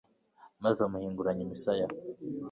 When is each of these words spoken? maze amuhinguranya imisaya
maze 0.63 0.79
amuhinguranya 0.83 1.41
imisaya 1.47 1.85